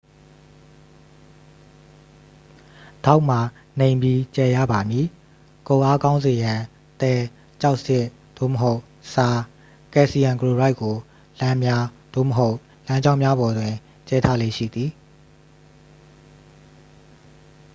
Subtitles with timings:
[3.05, 3.39] ဒေါက်မှာ
[3.79, 5.05] နိမ့်ပြီး ကျယ်ရပါမည်။
[5.67, 6.59] ကုတ်အားကောင်းစေရန်
[7.01, 7.11] သဲ၊
[7.61, 8.05] ကျောက်စရစ်
[8.37, 8.79] သို့မဟုတ်
[9.13, 9.39] ဆား
[9.93, 10.95] ကယ်လ်ဆီယမ်ကလိုရိုက် ကို
[11.39, 12.55] လမ်းများ သို့မဟုတ်
[12.87, 13.73] လမ်းကြောင်းများပေါ်တွင်
[14.09, 14.91] ကြဲထားလေ့ရှိသည်။